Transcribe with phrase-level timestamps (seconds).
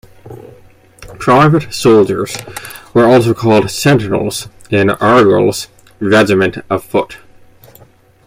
[1.19, 2.35] Private soldiers
[2.91, 5.67] were also called "Sentinels" in Argyll's
[5.99, 7.19] regiment of Foot.